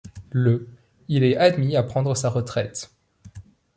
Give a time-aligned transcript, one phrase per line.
[0.31, 0.67] Le
[1.09, 2.91] il est admis à prendre sa retraite.